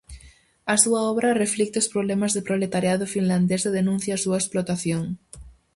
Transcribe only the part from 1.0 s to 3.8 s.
obra reflicte os problemas do proletariado finlandés e